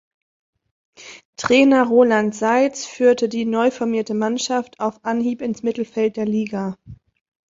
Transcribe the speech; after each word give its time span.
Trainer 1.37 1.85
Roland 1.85 2.33
Seitz 2.33 2.85
führte 2.87 3.29
die 3.29 3.45
neuformierte 3.45 4.15
Mannschaft 4.15 4.79
auf 4.79 5.05
Anhieb 5.05 5.43
ins 5.43 5.61
Mittelfeld 5.61 6.17
der 6.17 6.25
Liga. 6.25 6.75